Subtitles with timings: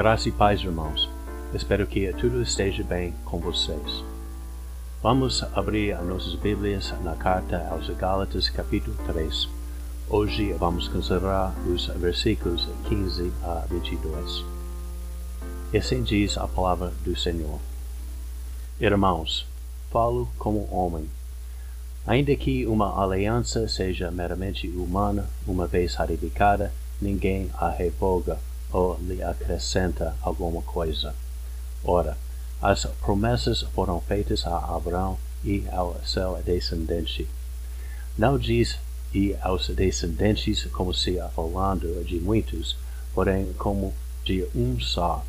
[0.00, 1.10] Graça e paz, irmãos.
[1.52, 4.02] Espero que tudo esteja bem com vocês.
[5.02, 9.46] Vamos abrir as nossas Bíblias na carta aos Gálatas, capítulo 3.
[10.08, 14.42] Hoje vamos considerar os versículos 15 a 22.
[15.70, 17.60] E assim diz a palavra do Senhor.
[18.80, 19.46] Irmãos,
[19.90, 21.10] falo como homem.
[22.06, 26.72] Ainda que uma aliança seja meramente humana, uma vez ratificada,
[27.02, 28.38] ninguém a revoga
[28.72, 31.14] ou lhe acrescenta alguma coisa.
[31.84, 32.16] Ora,
[32.60, 37.26] as promessas foram feitas a Abraão e ao seu descendente.
[38.18, 38.78] Não diz
[39.14, 42.76] e aos descendentes como se falando de muitos,
[43.14, 43.94] porém como
[44.24, 45.24] de um só,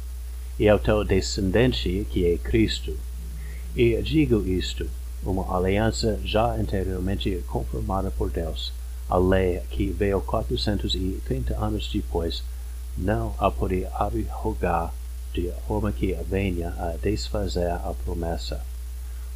[0.59, 2.97] e ao teu descendente que é Cristo.
[3.75, 4.87] E digo isto,
[5.23, 8.73] uma aliança já anteriormente confirmada por Deus,
[9.09, 12.43] a lei que veio quatrocentos e trinta anos depois,
[12.97, 14.93] não a poder abrogar
[15.33, 18.61] de forma que venha a desfazer a promessa.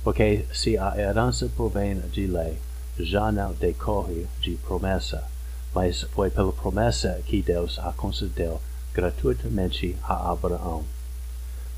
[0.04, 2.60] Porque se a herança provém de lei,
[3.00, 5.24] já não decorre de promessa,
[5.74, 8.62] mas foi pela promessa que Deus a concedeu
[8.94, 10.86] gratuitamente a Abraão.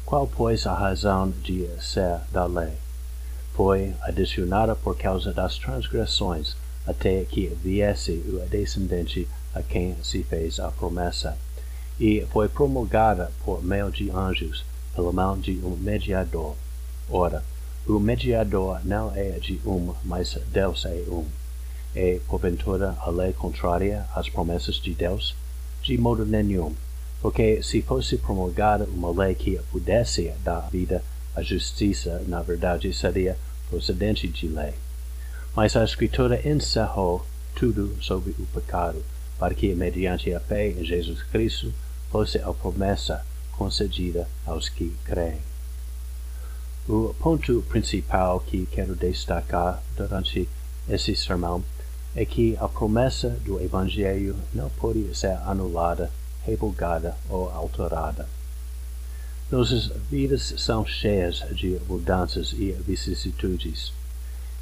[0.05, 2.73] Qual, pois, a razão de ser da lei?
[3.53, 10.59] Foi adicionada por causa das transgressões, até que viesse o descendente a quem se fez
[10.59, 11.37] a promessa
[11.99, 14.63] e foi promulgada por meio de anjos,
[14.95, 16.55] pela mão de um mediador.
[17.09, 17.43] Ora,
[17.87, 21.25] o mediador não é de um, mas Deus é um.
[21.95, 25.35] É, porventura, a lei contrária às promessas de Deus?
[25.81, 26.75] De modo nenhum,
[27.21, 31.03] porque se fosse promulgada uma lei que pudesse dar vida
[31.35, 33.37] à justiça, na verdade seria
[33.69, 34.73] procedente de lei.
[35.55, 37.25] Mas a Escritura encerrou
[37.55, 39.03] tudo sobre o pecado,
[39.39, 41.73] para que, mediante a fé em Jesus Cristo,
[42.11, 45.41] fosse a promessa concedida aos que creem.
[46.87, 50.47] O ponto principal que quero destacar durante
[50.87, 51.63] esse sermão
[52.15, 56.09] é que a promessa do Evangelho não pode ser anulada,
[56.45, 58.27] revogada ou alterada.
[59.51, 63.93] Nossas vidas são cheias de mudanças e vicissitudes.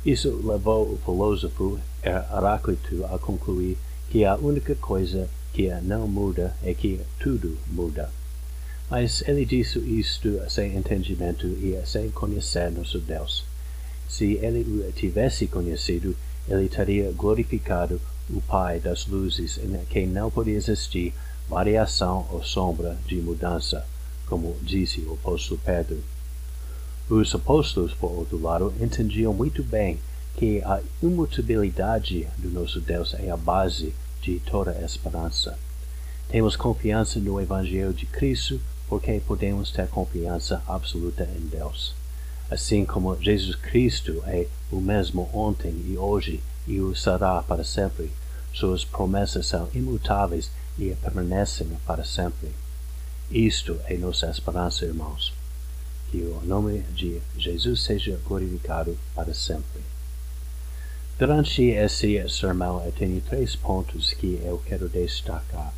[0.05, 3.77] Isso levou o filósofo Heráclito a concluir
[4.09, 8.11] que a única coisa que não muda é que tudo muda.
[8.89, 13.45] Mas ele disse isto sem entendimento e sem conhecer nosso Deus.
[14.09, 16.13] Se ele o tivesse conhecido,
[16.49, 21.13] ele teria glorificado o Pai das luzes, em quem não podia existir
[21.47, 23.87] variação ou sombra de mudança,
[24.27, 26.03] como disse o apóstolo Pedro.
[27.09, 29.99] Os apóstolos, por outro lado, entendiam muito bem
[30.35, 33.93] que a imutabilidade do nosso Deus é a base
[34.25, 35.55] de toda esperança.
[36.29, 38.59] Temos confiança no Evangelho de Cristo
[38.89, 41.93] porque podemos ter confiança absoluta em Deus.
[42.49, 48.11] Assim como Jesus Cristo é o mesmo ontem e hoje e o será para sempre,
[48.51, 50.49] suas promessas são imutáveis
[50.79, 52.49] e permanecem para sempre.
[53.29, 55.33] Isto é nossa esperança, irmãos.
[56.09, 59.94] Que o nome de Jesus seja glorificado para sempre.
[61.17, 65.73] Durante esse sermão, eu tenho três pontos que eu quero destacar.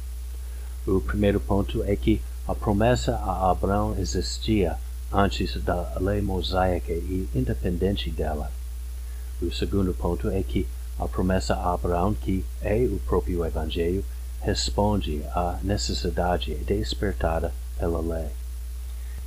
[0.88, 4.78] O primeiro ponto é que a promessa a Abraão existia
[5.14, 8.52] antes da lei mosaica e independente dela.
[9.40, 10.66] O segundo ponto é que
[10.98, 14.04] a promessa a Abraão, que é o próprio Evangelho,
[14.42, 18.30] responde à necessidade despertada pela lei.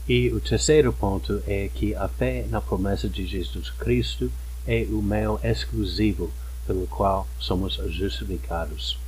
[0.08, 4.28] E o terceiro ponto é que a fé na promessa de Jesus Cristo
[4.66, 6.30] é o meio exclusivo
[6.66, 8.98] pelo qual somos justificados.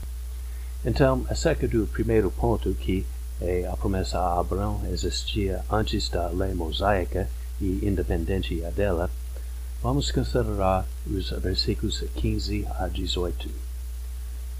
[0.84, 3.06] Então, acerca do primeiro ponto, que
[3.40, 7.28] é a promessa a Abraão existia antes da lei mosaica
[7.60, 9.10] e independente dela,
[9.82, 13.48] vamos considerar os versículos 15 a 18.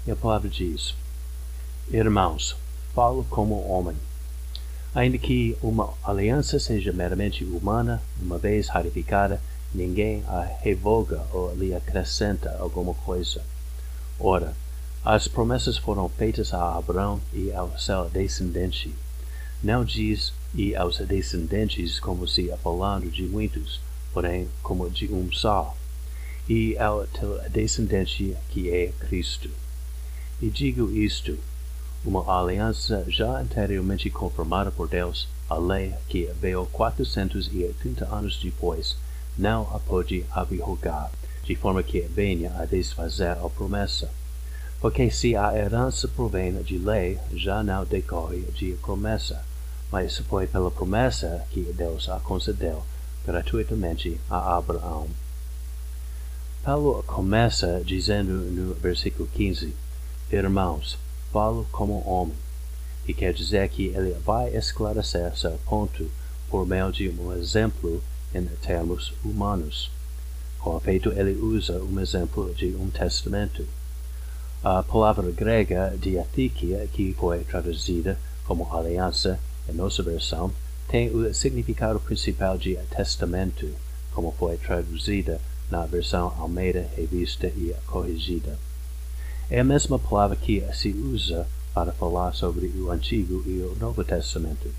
[0.05, 0.95] E a palavra diz:
[1.91, 2.55] Irmãos,
[2.93, 3.95] falo como homem.
[4.95, 9.41] Ainda que uma aliança seja meramente humana, uma vez ratificada,
[9.73, 13.43] ninguém a revoga ou lhe acrescenta alguma coisa.
[14.19, 14.53] Ora,
[15.03, 18.93] as promessas foram feitas a Abraão e ao seu descendente.
[19.61, 23.81] Não diz e aos descendentes como se falando de muitos,
[24.13, 25.75] porém como de um só,
[26.47, 29.49] e ao teu descendente que é Cristo.
[30.41, 31.37] E digo isto,
[32.05, 38.37] uma aliança já anteriormente confirmada por Deus, a lei que veio quatrocentos e trinta anos
[38.37, 38.95] depois,
[39.37, 41.11] não a pode abrogar,
[41.43, 44.09] de forma que venha a desfazer a promessa.
[44.79, 49.43] Porque se a herança provém de lei, já não decorre de promessa,
[49.91, 52.83] mas foi pela promessa que Deus a concedeu
[53.25, 55.07] gratuitamente a Abraão.
[56.63, 59.75] Paulo começa dizendo no versículo 15:
[60.31, 60.97] Irmãos,
[61.31, 62.35] falo como homem,
[63.07, 66.09] e quer dizer que ele vai esclarecer seu ponto
[66.49, 68.01] por meio de um exemplo
[68.33, 69.91] em termos humanos.
[70.59, 73.67] Com efeito, ele usa um exemplo de um testamento.
[74.63, 79.39] A palavra grega diathíquia, que foi traduzida como aliança
[79.69, 80.53] em nossa versão,
[80.87, 83.69] tem o significado principal de testamento,
[84.13, 85.39] como foi traduzida
[85.69, 88.57] na versão Almeida Revista e Corrigida.
[89.49, 94.03] É a mesma palavra que se usa para falar sobre o Antigo e o Novo
[94.03, 94.69] Testamento.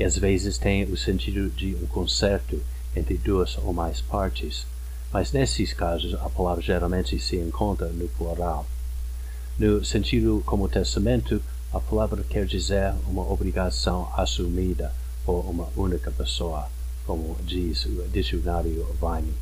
[0.00, 2.60] Às vezes tem o sentido de um concerto
[2.94, 4.66] entre duas ou mais partes,
[5.12, 8.66] mas nesses casos a palavra geralmente se encontra no plural.
[9.58, 11.42] No sentido como testamento,
[11.72, 14.92] a palavra quer dizer uma obrigação assumida
[15.24, 16.68] por uma única pessoa,
[17.06, 19.34] como diz o dicionário Vine.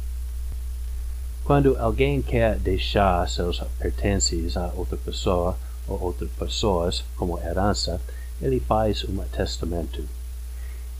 [1.44, 5.56] Quando alguém quer deixar seus pertences a outra pessoa
[5.88, 8.00] ou outras pessoas como herança,
[8.41, 10.05] ele faz um testamento.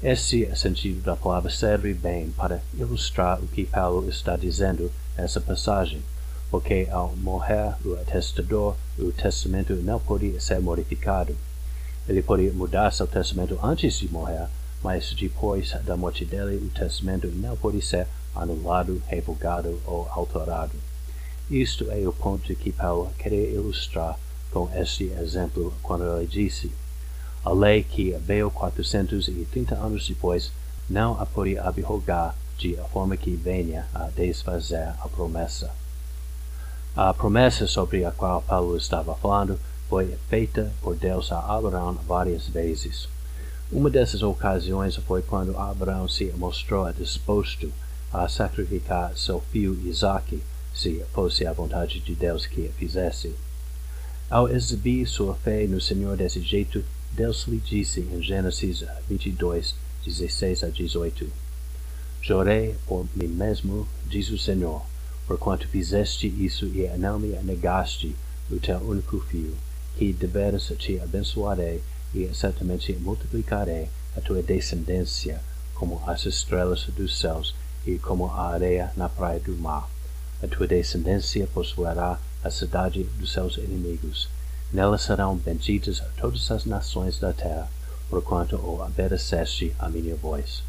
[0.03, 6.03] Esse sentido da palavra serve bem para ilustrar o que Paulo está dizendo nessa passagem,
[6.51, 11.37] porque ao morrer o testador, o testamento não pode ser modificado.
[12.09, 14.49] Ele pode mudar seu testamento antes de morrer,
[14.83, 20.73] mas depois da morte dele, o testamento não pode ser anulado, revogado ou alterado.
[21.51, 24.19] Isto é o ponto que Paulo queria ilustrar
[24.51, 26.73] com este exemplo quando ele disse
[27.45, 30.53] a lei que veio 430 anos depois
[30.89, 35.71] não a podia abrogar de forma que venha a desfazer a promessa.
[36.95, 39.59] A promessa sobre a qual Paulo estava falando
[39.89, 43.09] foi feita por Deus a Abraão várias vezes.
[43.73, 47.73] Uma dessas ocasiões foi quando Abraão se mostrou disposto
[48.13, 50.43] a sacrificar seu filho Isaque,
[50.75, 53.35] se fosse a vontade de Deus que fizesse.
[54.29, 56.85] Ao exibir sua fé no Senhor desse jeito,
[57.21, 59.75] Deus lhe disse em Gênesis 22,
[60.07, 61.31] 16 a 18:
[62.23, 64.83] Jurei por mim mesmo, diz o Senhor,
[65.27, 68.17] porquanto fizeste isso e não me negaste
[68.51, 69.55] o teu único filho,
[69.99, 71.83] que de veras te abençoarei
[72.15, 75.43] e certamente multiplicarei a tua descendência
[75.75, 77.55] como as estrelas dos céus
[77.87, 79.91] e como a areia na praia do mar.
[80.43, 84.40] A tua descendência possuirá a cidade dos seus inimigos
[84.73, 87.69] Nela serão benditas todas as nações da terra,
[88.09, 90.63] porquanto obedeceste a minha voz.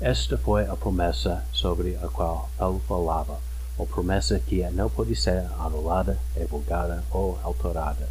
[0.00, 3.38] Esta foi a promessa sobre a qual Paulo falava,
[3.78, 8.08] uma promessa que não pode ser anulada, revogada ou alterada.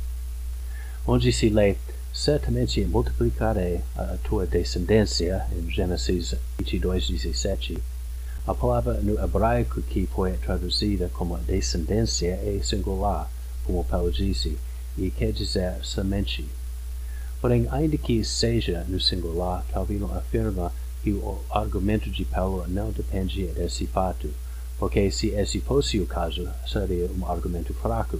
[1.06, 1.76] Onde se lê,
[2.14, 7.82] certamente multiplicarei a tua descendência, em Gênesis 22, 17,
[8.46, 13.30] a palavra no hebraico que foi traduzida como descendência é singular,
[13.66, 14.58] como Paulo disse,
[14.98, 16.46] e quer dizer semente.
[17.40, 20.72] Porém, ainda que seja no singular, Calvino afirma
[21.02, 24.30] que o argumento de Paulo não depende desse fato,
[24.78, 28.20] porque se esse fosse o caso, seria um argumento fraco.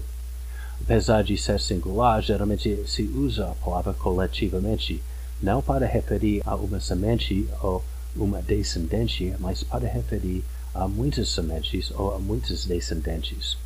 [0.82, 5.02] Apesar de ser singular, geralmente se usa a palavra coletivamente,
[5.42, 7.84] não para referir a uma semente ou
[8.16, 13.58] uma descendente, mas para referir a muitas sementes ou a muitos descendentes.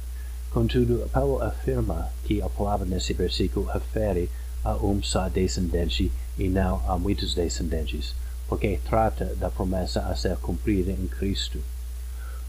[0.56, 4.32] Contudo, Paulo afirma que a palavra nesse versículo refere
[4.64, 8.16] a um só descendente e não a muitos descendentes,
[8.48, 11.60] porque trata da promessa a ser cumprida em Cristo.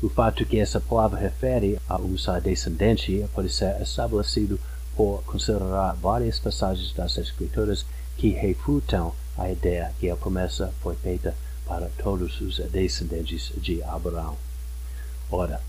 [0.01, 4.61] O fato que essa palavra refere a um só descendente pode ser estabelecido
[4.95, 7.85] por considerar várias passagens das Escrituras
[8.17, 11.35] que refutam a ideia que a promessa foi feita
[11.67, 14.37] para todos os descendentes de Abraão.
[15.29, 15.61] Ora,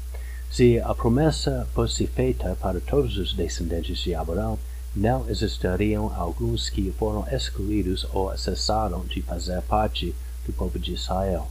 [0.50, 4.58] se a promessa fosse feita para todos os descendentes de Abraão,
[4.96, 11.48] não existiriam alguns que foram excluídos ou cessaram de fazer parte do povo de Israel.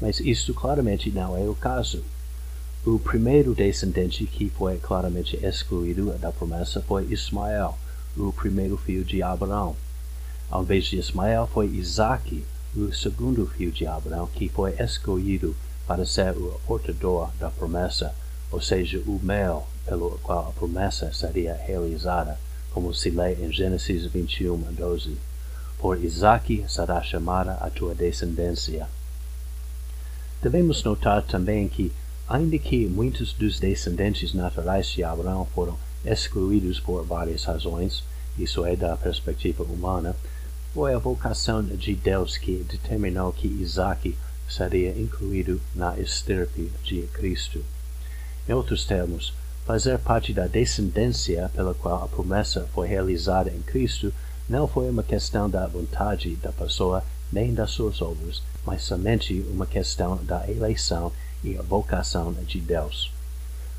[0.00, 2.02] Mas isto claramente não é o caso.
[2.84, 7.78] O primeiro descendente que foi claramente excluído da promessa foi Ismael,
[8.16, 9.76] o primeiro filho de Abraão.
[10.50, 15.54] Ao invés de Ismael, foi Isaque, o segundo filho de Abraão, que foi escolhido
[15.86, 18.14] para ser o portador da promessa
[18.50, 22.38] ou seja, o mel pelo qual a promessa seria realizada,
[22.72, 25.16] como se lê em Gênesis 21, 12.
[25.78, 28.88] Por Isaque será chamada a tua descendência.
[30.42, 31.92] Devemos notar também que,
[32.28, 38.04] ainda que muitos dos descendentes naturais de Abraão foram excluídos por várias razões,
[38.38, 40.14] isso é da perspectiva humana,
[40.72, 44.16] foi a vocação de Deus que determinou que Isaac
[44.48, 47.64] seria incluído na estirpe de Cristo.
[48.48, 49.34] Em outros termos,
[49.66, 54.10] fazer parte da descendência pela qual a promessa foi realizada em Cristo
[54.48, 59.66] não foi uma questão da vontade da pessoa nem das suas obras, mas somente uma
[59.66, 61.12] questão da eleição
[61.44, 63.12] e a vocação de Deus.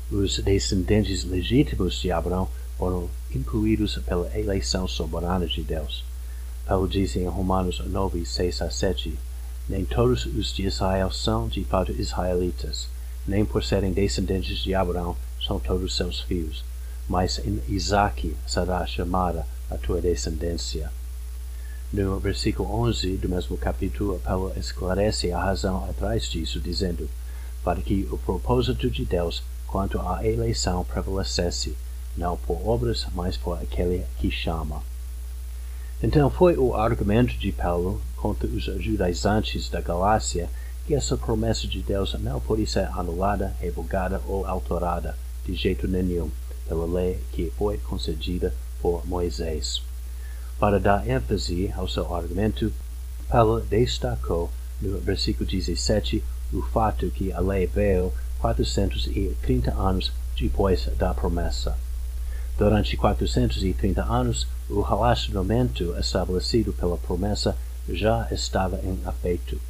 [0.08, 2.48] Os descendentes legítimos de Abraão
[2.78, 6.04] foram incluídos pela eleição soberana de Deus.
[6.64, 9.18] Paulo diz em Romanos 9, 6 a 7,
[9.68, 12.86] Nem todos os de Israel são de fato israelitas,
[13.30, 16.64] nem por serem descendentes de Abraão são todos seus filhos,
[17.08, 20.90] mas em Isaque será chamada a tua descendência.
[21.92, 27.08] No versículo 11 do mesmo capítulo, Paulo esclarece a razão atrás disso, dizendo,
[27.62, 31.76] para que o propósito de Deus quanto à eleição prevalecesse,
[32.16, 34.82] não por obras, mas por aquele que chama.
[36.02, 40.50] Então foi o argumento de Paulo contra os judaizantes da Galácia
[40.90, 45.16] que essa promessa de Deus não pode ser anulada, revogada ou alterada
[45.46, 46.28] de jeito nenhum
[46.66, 49.80] pela lei que foi concedida por Moisés.
[50.58, 52.72] Para dar ênfase ao seu argumento,
[53.28, 54.50] Paulo destacou
[54.82, 61.78] no versículo 17 o fato que a lei veio 430 anos depois da promessa.
[62.58, 67.56] Durante 430 anos, o relacionamento estabelecido pela promessa
[67.88, 69.69] já estava em efeito.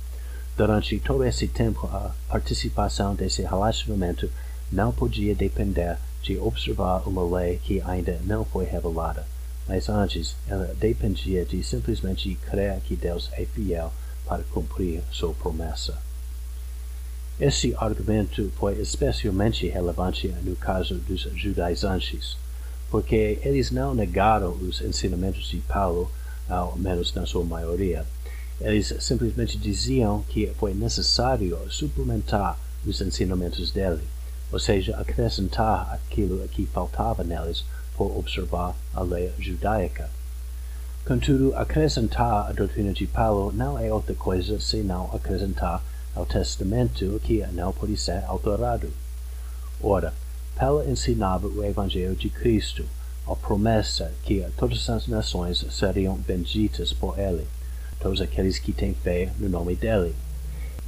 [0.57, 4.31] Durante todo esse tempo, a participação desse relacionamento
[4.71, 9.27] não podia depender de observar uma lei que ainda não foi revelada,
[9.67, 13.93] mas antes ela dependia de simplesmente crer que Deus é fiel
[14.27, 15.99] para cumprir sua promessa.
[17.39, 22.37] Esse argumento foi especialmente relevante no caso dos judaizantes
[22.91, 26.11] porque eles não negaram os ensinamentos de Paulo,
[26.49, 28.05] ao menos na sua maioria.
[28.61, 34.03] Eles simplesmente diziam que foi necessário suplementar os ensinamentos dele,
[34.53, 37.65] ou seja, acrescentar aquilo que faltava neles
[37.97, 40.11] por observar a lei judaica.
[41.07, 45.83] Contudo, acrescentar a doutrina de Paulo não é outra coisa senão acrescentar
[46.15, 48.91] ao testamento que não pode ser alterado.
[49.83, 50.13] Ora,
[50.59, 52.85] ela ensinava o Evangelho de Cristo,
[53.27, 57.47] a promessa que todas as nações seriam benditas por ele,
[58.01, 60.15] todos aqueles que têm fé no nome dele.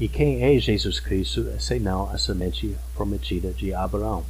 [0.01, 4.25] E quem é Jesus Cristo senão a semente prometida de Abraão?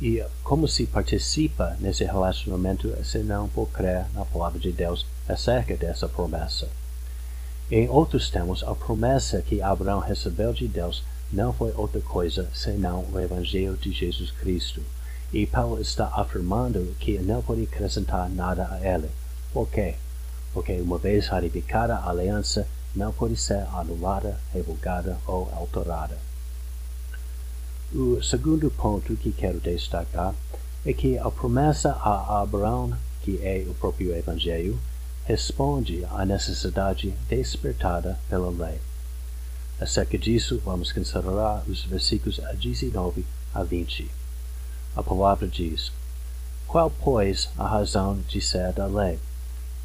[0.00, 6.08] E como se participa nesse relacionamento senão por crer na palavra de Deus acerca dessa
[6.08, 6.68] promessa?
[7.70, 11.02] Em outros termos, a promessa que Abraão recebeu de Deus
[11.32, 14.80] não foi outra coisa senão o Evangelho de Jesus Cristo.
[15.32, 19.08] E Paulo está afirmando que não pode acrescentar nada a ele.
[19.52, 19.96] Por quê?
[20.56, 26.16] Porque uma vez ratificada a aliança, não pode ser anulada, revogada ou alterada.
[27.94, 30.34] O segundo ponto que quero destacar
[30.82, 34.80] é que a promessa a Abraão, que é o próprio Evangelho,
[35.26, 38.80] responde à necessidade despertada pela lei.
[39.78, 44.10] Acerca disso, vamos considerar os versículos 19 a 20.
[44.96, 45.92] A palavra diz:
[46.66, 49.18] Qual, pois, a razão de ser da lei?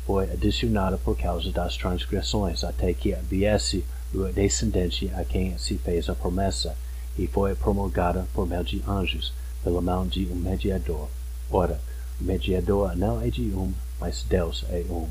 [0.06, 6.10] Foi adicionada por causa das transgressões, até que viesse o descendente a quem se fez
[6.10, 6.76] a promessa,
[7.18, 11.08] e foi promulgada por meio de anjos, pela mão de um mediador.
[11.50, 11.80] Ora,
[12.20, 15.08] o mediador não é de um, mas Deus é um.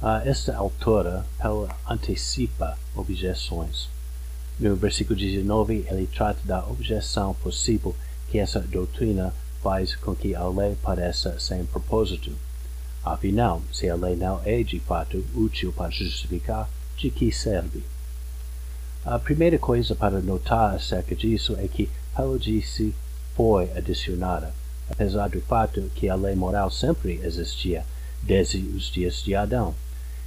[0.00, 3.88] A esta altura, Paulo antecipa objeções.
[4.58, 7.94] No versículo 19, ele trata da objeção possível
[8.28, 9.32] que essa doutrina
[9.62, 12.32] faz com que a lei pareça sem propósito.
[13.04, 17.82] Afinal, se a lei não é de fato útil para justificar, de que serve?
[19.04, 22.94] A primeira coisa para notar acerca disso é que Paulo disse
[23.34, 24.54] foi adicionada,
[24.88, 27.84] apesar do fato que a lei moral sempre existia
[28.22, 29.74] desde os dias de Adão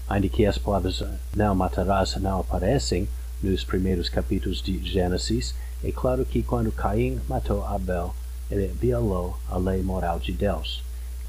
[0.08, 1.04] ainda que as palavras
[1.36, 3.08] não matarás não aparecem
[3.42, 8.16] nos primeiros capítulos de Gênesis, é claro que quando Caim matou Abel,
[8.50, 10.84] ele violou a lei moral de Deus.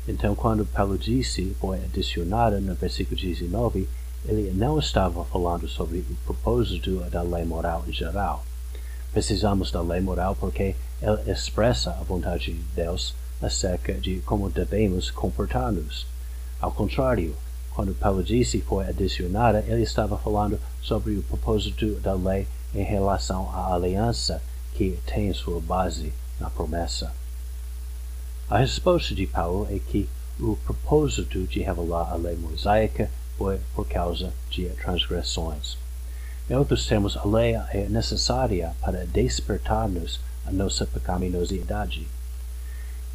[0.08, 3.88] Então, quando Paulo disse foi adicionada no versículo 19,
[4.24, 8.44] ele não estava falando sobre o propósito da lei moral em geral.
[9.12, 15.10] Precisamos da lei moral porque ela expressa a vontade de Deus acerca de como devemos
[15.10, 16.06] comportar-nos.
[16.60, 17.34] Ao contrário,
[17.70, 23.50] quando Paulo disse foi adicionada, ele estava falando sobre o propósito da lei em relação
[23.52, 24.42] à aliança
[24.74, 27.12] que tem sua base na promessa.
[28.48, 33.88] A resposta de Paulo é que o propósito de revelar a lei mosaica foi por
[33.88, 35.76] causa de transgressões.
[36.48, 42.06] Em outros termos, a lei é necessária para despertar-nos a nossa pecaminosidade.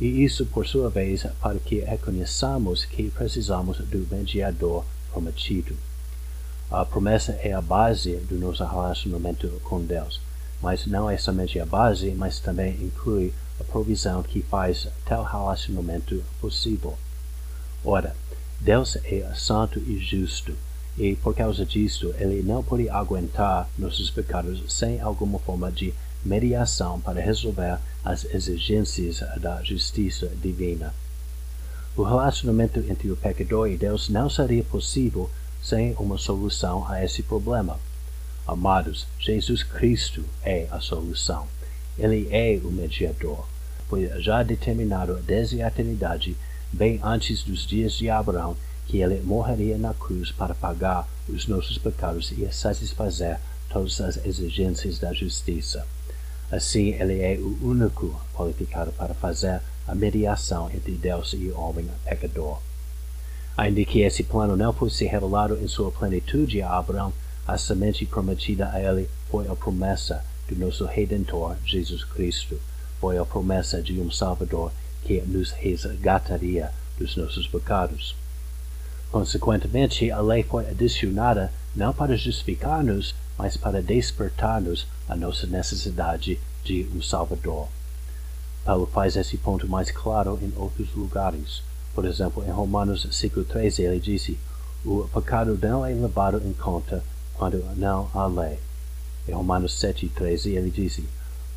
[0.02, 4.84] E isso, por sua vez, para que reconheçamos que precisamos do mediador
[5.14, 5.78] prometido.
[6.70, 10.20] A promessa é a base do nosso relacionamento com Deus,
[10.62, 16.24] mas não é somente a base, mas também inclui a provisão que faz tal relacionamento
[16.40, 16.98] possível.
[17.86, 18.16] Ora,
[18.60, 20.54] Deus é santo e justo,
[20.98, 27.00] e por causa disto ele não pode aguentar nossos pecados sem alguma forma de mediação
[27.00, 30.94] para resolver as exigências da justiça divina.
[31.96, 35.30] O relacionamento entre o pecador e Deus não seria possível
[35.62, 37.80] sem uma solução a esse problema.
[38.48, 41.48] Amados, Jesus Cristo é a solução.
[41.98, 43.46] Ele é o mediador.
[43.92, 46.38] Foi já determinado desde a eternidade,
[46.72, 48.56] bem antes dos dias de Abraão,
[48.88, 53.38] que ele morreria na cruz para pagar os nossos pecados e satisfazer
[53.70, 55.86] todas as exigências da justiça.
[56.50, 61.86] Assim, ele é o único qualificado para fazer a mediação entre Deus e o homem
[62.06, 62.62] pecador.
[63.58, 67.12] Ainda que esse plano não fosse revelado em sua plenitude a Abraão,
[67.46, 72.58] a semente prometida a ele foi a promessa do nosso Redentor, Jesus Cristo.
[73.02, 74.72] Foi a promessa de um Salvador
[75.04, 78.16] que nos resgataria dos nossos pecados.
[79.12, 86.88] Consequentemente, a lei foi adicionada não para justificar-nos, mas para despertar-nos a nossa necessidade de
[86.96, 87.68] um Salvador.
[88.64, 91.64] Paulo faz esse ponto mais claro em outros lugares.
[91.96, 94.38] Por exemplo, em Romanos 5,13 ele disse:
[94.86, 97.04] O pecado não é levado em conta
[97.34, 98.60] quando não há lei.
[99.28, 101.04] Em Romanos 7,13 ele disse: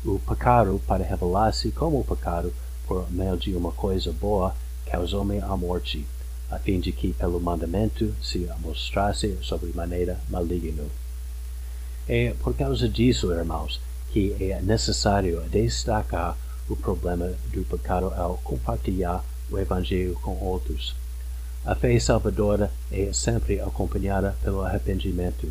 [0.05, 2.53] O pecado, para revelar-se como pecado,
[2.87, 6.05] por meio de uma coisa boa, causou-me a morte
[6.51, 10.89] a fim de que pelo mandamento se mostrasse sobremaneira maligno.
[12.07, 16.37] É por causa disso, irmãos, que é necessário destacar
[16.69, 20.95] o problema do pecado ao compartilhar o Evangelho com outros.
[21.65, 25.47] A fé salvadora é sempre acompanhada pelo arrependimento,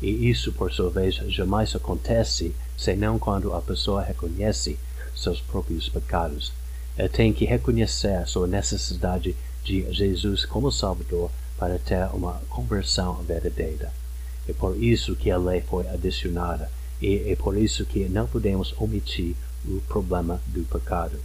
[0.00, 4.78] e isso, por sua vez, jamais acontece senão quando a pessoa reconhece
[5.14, 6.52] seus próprios pecados.
[6.96, 13.92] Ela tem que reconhecer sua necessidade de Jesus como Salvador para ter uma conversão verdadeira.
[14.48, 18.74] É por isso que a lei foi adicionada e é por isso que não podemos
[18.78, 21.18] omitir o problema do pecado.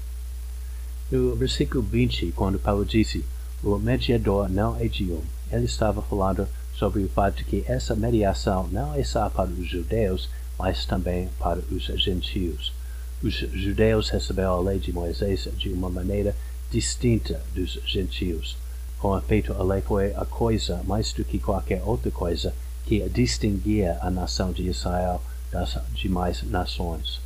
[1.10, 3.26] No versículo 20, quando Paulo disse,
[3.64, 7.96] o mediador não é de um, ele estava falando sobre o fato de que essa
[7.96, 12.72] mediação não é só para os judeus, mas também para os gentios.
[13.24, 16.36] Os judeus receberam a lei de Moisés de uma maneira
[16.70, 18.56] distinta dos gentios.
[19.00, 22.54] Com efeito, a lei foi a coisa, mais do que qualquer outra coisa,
[22.86, 27.20] que distinguia a nação de Israel das demais nações.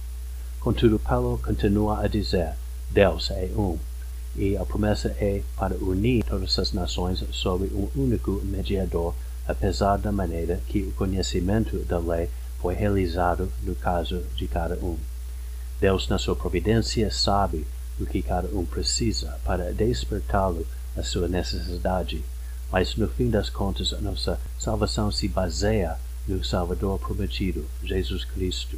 [0.60, 2.54] Contudo, Paulo continua a dizer:
[2.90, 3.78] Deus é um,
[4.36, 9.14] e a promessa é para unir todas as nações sob um único mediador,
[9.52, 14.98] apesar da maneira que o conhecimento da lei foi realizado no caso de cada um.
[15.80, 17.66] Deus, na sua providência, sabe
[18.00, 22.24] o que cada um precisa para despertá-lo à sua necessidade,
[22.72, 28.78] mas no fim das contas a nossa salvação se baseia no Salvador prometido, Jesus Cristo.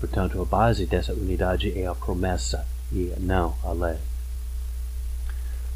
[0.00, 3.98] Portanto, a base dessa unidade é a promessa e não a lei.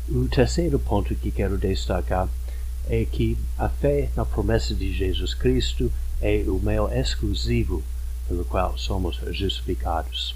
[0.09, 2.29] O terceiro ponto que quero destacar
[2.93, 7.85] é que a fé na promessa de Jesus Cristo é o meio exclusivo
[8.27, 10.35] pelo qual somos justificados.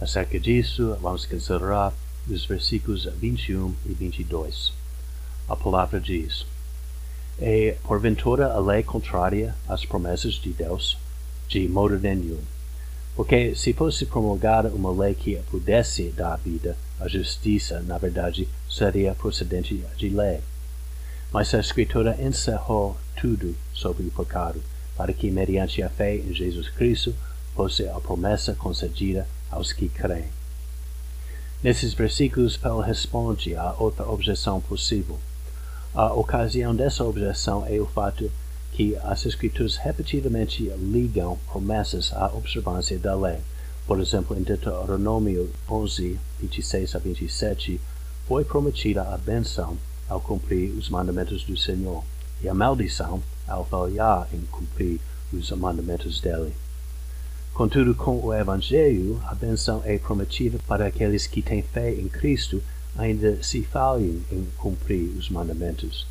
[0.00, 1.92] Acerca disso, vamos considerar
[2.28, 4.72] os versículos 21 e 22.
[5.48, 6.46] A palavra diz:
[7.40, 10.96] É porventura a lei contrária às promessas de Deus?
[11.48, 12.38] De modo nenhum.
[13.16, 19.16] Porque se fosse promulgada uma lei que pudesse dar vida, a justiça, na verdade, seria
[19.16, 20.38] procedente de lei.
[21.32, 24.60] Mas a Escritura encerrou tudo sobre o pecado,
[24.96, 27.14] para que, mediante a fé em Jesus Cristo,
[27.54, 30.28] fosse a promessa concedida aos que creem.
[31.62, 35.18] Nesses versículos, Paulo responde a outra objeção possível.
[35.94, 38.30] A ocasião dessa objeção é o fato
[38.72, 43.38] que as Escrituras repetidamente ligam promessas à observância da lei.
[43.86, 47.80] Por exemplo, em Deuteronômio 11, 26 a 27,
[48.26, 49.76] foi prometida a benção
[50.10, 52.04] ao cumprir os mandamentos do Senhor,
[52.42, 55.00] e a maldição ao falhar em cumprir
[55.32, 56.52] os mandamentos dele.
[57.54, 62.62] Contudo, com o Evangelho, a benção é prometida para aqueles que têm fé em Cristo,
[62.96, 66.06] ainda se falhem em cumprir os mandamentos.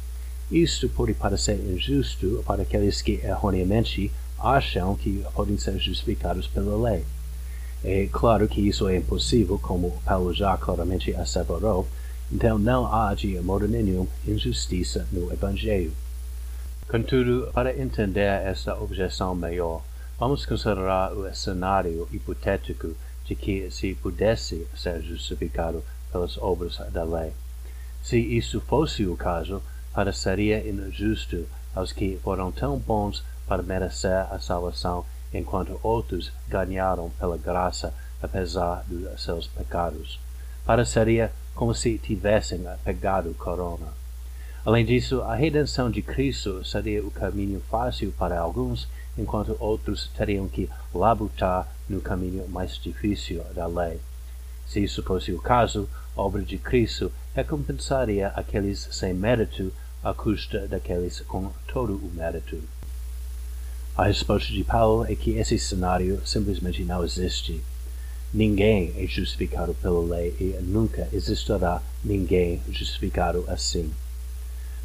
[0.51, 7.05] Isto pode parecer injusto para aqueles que erroneamente acham que podem ser justificados pela lei.
[7.83, 11.87] É claro que isso é impossível, como Paulo já claramente asseverou,
[12.31, 15.91] então não há de modo nenhum injustiça no Evangelho.
[16.87, 19.83] Contudo, para entender esta objeção melhor,
[20.19, 27.31] vamos considerar o cenário hipotético de que se pudesse ser justificado pelas obras da lei.
[28.03, 29.61] Se isso fosse o caso,
[29.93, 37.37] pareceria injusto aos que foram tão bons para merecer a salvação, enquanto outros ganharam pela
[37.37, 40.19] graça apesar dos seus pecados.
[40.65, 43.87] Pareceria como se tivessem pegado corona.
[44.65, 50.47] Além disso, a redenção de Cristo seria o caminho fácil para alguns, enquanto outros teriam
[50.47, 53.99] que labutar no caminho mais difícil da lei.
[54.69, 60.65] Se isso fosse o caso, a obra de Cristo recompensaria aqueles sem mérito à custa
[60.65, 62.57] daqueles com todo o mérito.
[63.97, 67.61] A resposta de Paulo é que esse cenário simplesmente não existe.
[68.31, 73.91] Ninguém é justificado pela lei e nunca existirá ninguém justificado assim.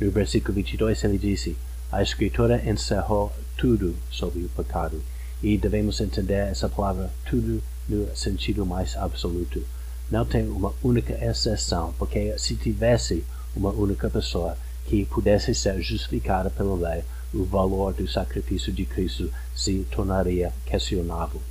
[0.00, 1.54] No versículo 22 ele disse:
[1.92, 5.02] A Escritura encerrou tudo sobre o pecado,
[5.42, 9.62] e devemos entender essa palavra tudo no sentido mais absoluto.
[10.10, 16.48] Não tem uma única exceção, porque se tivesse uma única pessoa que pudesse ser justificada
[16.48, 21.42] pela lei, o valor do sacrifício de Cristo se tornaria questionável.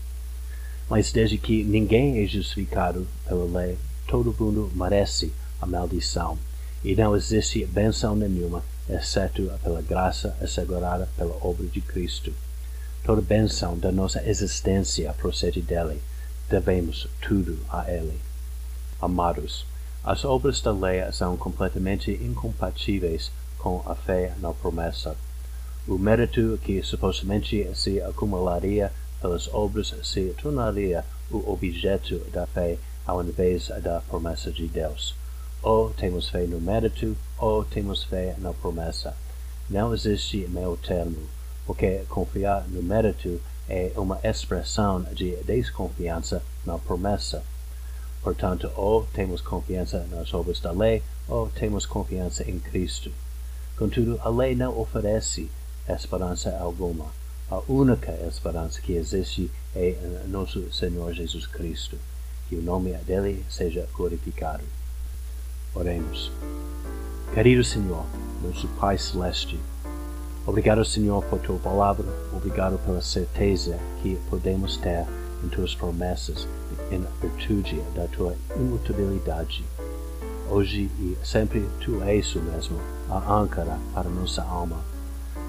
[0.89, 6.37] Mas desde que ninguém é justificado pela lei, todo mundo merece a maldição,
[6.83, 12.33] e não existe benção nenhuma, exceto pela graça assegurada pela obra de Cristo.
[13.03, 16.01] Toda benção da nossa existência procede dele.
[16.49, 18.19] Devemos tudo a ele.
[19.01, 19.65] Amados,
[20.03, 25.15] as obras da lei são completamente incompatíveis com a fé na promessa.
[25.87, 28.91] O mérito que supostamente se acumularia
[29.23, 35.15] pelas obras se tornaria o objeto da fé ao invés da promessa de Deus.
[35.61, 39.15] Ou temos fé no mérito, ou temos fé na promessa.
[39.69, 41.21] Não existe meio termo,
[41.65, 47.41] porque confiar no mérito é uma expressão de desconfiança na promessa.
[48.21, 53.09] Portanto, ou temos confiança nas obras da lei, ou temos confiança em Cristo.
[53.77, 55.49] Contudo, a lei não oferece
[55.87, 57.22] esperança alguma.
[57.53, 59.95] A única esperança que existe é
[60.27, 61.99] nosso Senhor Jesus Cristo.
[62.49, 64.63] Que o nome dele seja glorificado.
[65.75, 66.31] Oremos.
[67.31, 68.07] Querido Senhor,
[68.41, 69.59] nosso Pai Celeste,
[70.47, 75.05] obrigado, Senhor, por tua palavra, obrigado pela certeza que podemos ter
[75.43, 76.47] em tuas promessas,
[76.89, 79.63] em virtude da tua imutabilidade.
[80.49, 82.79] Hoje e sempre tu és o mesmo,
[83.11, 84.92] a âncora para nossa alma.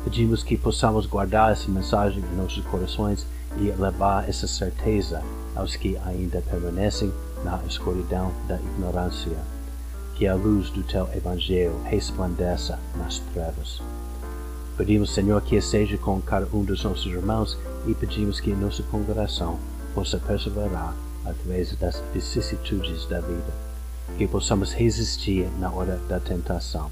[0.04, 5.22] Pedimos que possamos guardar essa mensagem em nossos corações e levar essa certeza
[5.56, 7.12] aos que ainda permanecem
[7.42, 9.36] na escuridão da ignorância
[10.14, 13.80] que a luz do teu Evangelho resplandeça nas trevas.
[14.76, 19.58] Pedimos, Senhor, que seja com cada um dos nossos irmãos e pedimos que nossa congregação
[19.94, 23.52] possa perseverar através das vicissitudes da vida,
[24.18, 26.90] que possamos resistir na hora da tentação.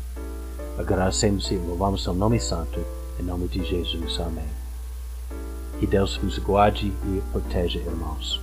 [0.78, 2.80] Agradecemos e louvamos seu nome santo,
[3.18, 4.20] em nome de Jesus.
[4.20, 4.48] Amém.
[5.78, 8.40] Que Deus vos guarde e proteja, irmãos.